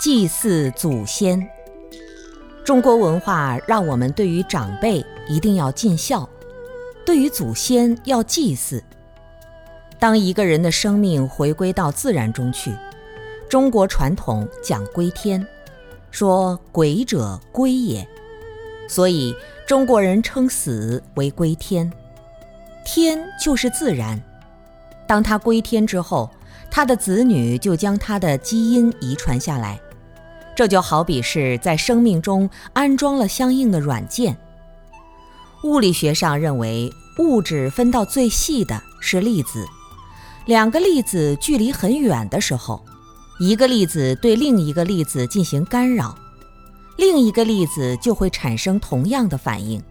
[0.00, 1.46] 祭祀祖先，
[2.64, 6.26] 中国文化让我们对于长辈一定要尽孝，
[7.04, 8.82] 对于祖先要祭祀。
[9.98, 12.74] 当一个人的生命回归到自然中去，
[13.46, 15.46] 中国传统讲归天，
[16.10, 18.08] 说鬼者归也，
[18.88, 19.36] 所以
[19.66, 21.92] 中国人称死为归天。
[22.86, 24.18] 天就是自然，
[25.06, 26.30] 当他归天之后，
[26.70, 29.78] 他的子女就将他的基因遗传下来。
[30.60, 34.36] 这就好比是在生命中安装了相应的软件。
[35.62, 39.66] 物理学上认为，物质分到最细的是粒子，
[40.44, 42.84] 两个粒子距离很远的时候，
[43.38, 46.14] 一个粒子对另一个粒子进行干扰，
[46.98, 49.82] 另一个粒子就会产生同样的反应。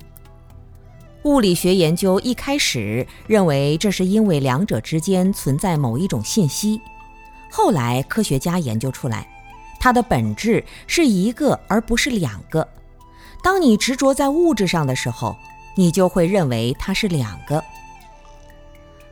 [1.23, 6.79] 物理学研究一开始认为这是因为两者之间存在某一种信息，
[7.49, 9.27] 后来科学家研究出来。
[9.79, 12.67] 它的本质是一个，而不是两个。
[13.41, 15.35] 当你执着在物质上的时候，
[15.75, 17.63] 你就会认为它是两个。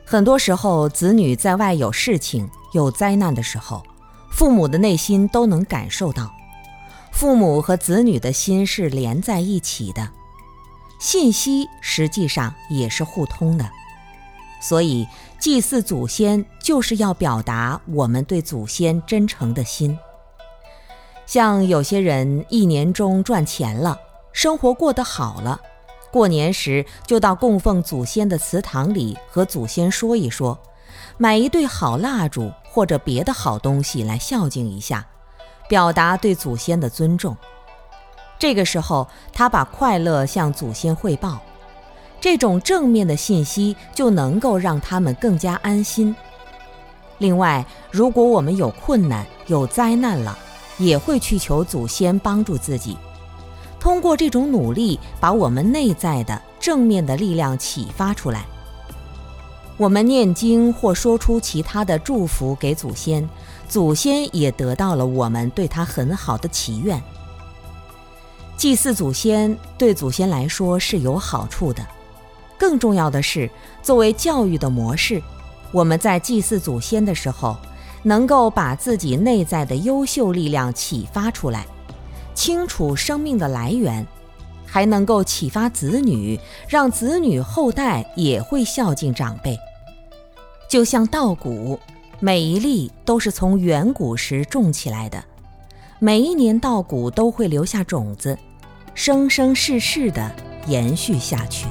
[0.04, 3.82] 很多时候，子女在外有事情、有灾难的时候，
[4.30, 6.30] 父母的内心都能感受到。
[7.10, 10.08] 父母和子女的心是连在一起的，
[11.00, 13.68] 信息实际上也是互通的。
[14.60, 15.06] 所以，
[15.38, 19.98] 祭祀祖先就是要表达我们对祖先真诚的心。
[21.28, 24.00] 像有些人一年中赚钱了，
[24.32, 25.60] 生活过得好了，
[26.10, 30.58] 过年时就到供奉祖先的祠堂里和祖先说一说，
[31.18, 35.06] 买一对好蜡烛或者别的好东西来孝敬一下，
[35.68, 37.36] 表达对祖先的尊重。
[38.38, 41.42] 这个时候，他把快乐向祖先汇报，
[42.22, 46.16] 这种正面的信息就能够让他们更加安心。
[47.18, 50.38] 另外，如果我们有困难、有灾难了，
[50.78, 52.96] 也会去求祖先帮助自己，
[53.80, 58.46] 通过这种努力，把我们内在的正面的力量启发出来。
[59.76, 63.28] 我们念经或说出其他的祝福给祖先，
[63.68, 67.00] 祖先也得到了我们对他很好的祈愿。
[68.56, 71.86] 祭祀祖先对祖先来说是有好处的，
[72.58, 73.48] 更重要的是，
[73.82, 75.22] 作为教育的模式，
[75.70, 77.56] 我们在祭祀祖先的时候。
[78.02, 81.66] 能够把自己内在的优秀力量启发出来，
[82.34, 84.06] 清楚生命的来源，
[84.64, 86.38] 还能够启发子女，
[86.68, 89.58] 让子女后代也会孝敬长辈。
[90.68, 91.80] 就像稻谷，
[92.20, 95.24] 每一粒都是从远古时种起来的，
[95.98, 98.38] 每一年稻谷都会留下种子，
[98.94, 100.30] 生生世世的
[100.66, 101.66] 延续下去。